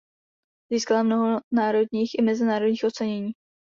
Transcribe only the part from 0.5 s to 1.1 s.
Získala